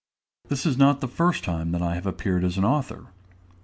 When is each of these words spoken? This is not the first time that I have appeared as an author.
This 0.47 0.65
is 0.65 0.79
not 0.79 0.99
the 0.99 1.07
first 1.07 1.43
time 1.43 1.73
that 1.73 1.81
I 1.83 1.93
have 1.93 2.07
appeared 2.07 2.43
as 2.43 2.57
an 2.57 2.65
author. 2.65 3.09